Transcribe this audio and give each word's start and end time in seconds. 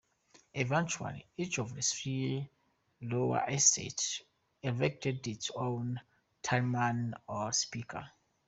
Eventually, 0.55 1.27
each 1.37 1.59
of 1.59 1.75
the 1.75 1.81
three 1.83 2.49
lower 3.01 3.45
estates 3.47 4.23
elected 4.63 5.27
its 5.27 5.51
own 5.51 6.01
talman, 6.41 7.13
or 7.27 7.51
"speaker". 7.51 8.09